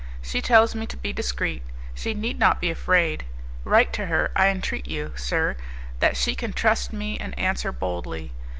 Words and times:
she 0.23 0.41
tells 0.41 0.73
me 0.73 0.87
to 0.87 0.97
be 0.97 1.13
discreet! 1.13 1.61
She 1.93 2.15
need 2.15 2.39
not 2.39 2.59
be 2.59 2.71
afraid. 2.71 3.23
Write 3.63 3.93
to 3.93 4.07
her, 4.07 4.31
I 4.35 4.47
entreat 4.47 4.87
you, 4.87 5.13
sir, 5.15 5.55
that 5.99 6.17
she 6.17 6.33
can 6.33 6.53
trust 6.53 6.91
me, 6.91 7.19
and 7.19 7.37
answer 7.37 7.71
boldly. 7.71 8.31